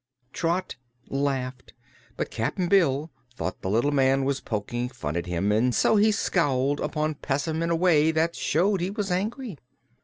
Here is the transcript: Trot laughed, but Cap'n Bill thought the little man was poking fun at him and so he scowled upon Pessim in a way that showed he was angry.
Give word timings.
Trot 0.33 0.77
laughed, 1.09 1.73
but 2.17 2.31
Cap'n 2.31 2.67
Bill 2.67 3.11
thought 3.35 3.61
the 3.61 3.69
little 3.69 3.91
man 3.91 4.25
was 4.25 4.41
poking 4.41 4.89
fun 4.89 5.15
at 5.15 5.27
him 5.27 5.51
and 5.51 5.75
so 5.75 5.95
he 5.95 6.11
scowled 6.11 6.79
upon 6.79 7.13
Pessim 7.13 7.61
in 7.61 7.69
a 7.69 7.75
way 7.75 8.09
that 8.09 8.35
showed 8.35 8.81
he 8.81 8.89
was 8.89 9.11
angry. 9.11 9.59